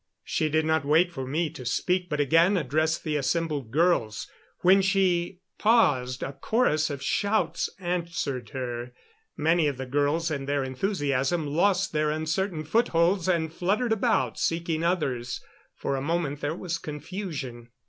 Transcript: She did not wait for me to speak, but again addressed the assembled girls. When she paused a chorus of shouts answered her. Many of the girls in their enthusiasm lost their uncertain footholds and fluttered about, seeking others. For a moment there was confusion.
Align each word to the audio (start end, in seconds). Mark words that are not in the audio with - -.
She 0.23 0.49
did 0.49 0.65
not 0.65 0.83
wait 0.83 1.11
for 1.11 1.27
me 1.27 1.51
to 1.51 1.63
speak, 1.63 2.09
but 2.09 2.19
again 2.19 2.57
addressed 2.57 3.03
the 3.03 3.17
assembled 3.17 3.69
girls. 3.69 4.27
When 4.61 4.81
she 4.81 5.41
paused 5.59 6.23
a 6.23 6.33
chorus 6.33 6.89
of 6.89 7.03
shouts 7.03 7.69
answered 7.79 8.49
her. 8.49 8.93
Many 9.37 9.67
of 9.67 9.77
the 9.77 9.85
girls 9.85 10.31
in 10.31 10.45
their 10.47 10.63
enthusiasm 10.63 11.45
lost 11.45 11.93
their 11.93 12.09
uncertain 12.09 12.63
footholds 12.63 13.27
and 13.27 13.53
fluttered 13.53 13.91
about, 13.91 14.39
seeking 14.39 14.83
others. 14.83 15.39
For 15.75 15.95
a 15.95 16.01
moment 16.01 16.41
there 16.41 16.55
was 16.55 16.79
confusion. 16.79 17.69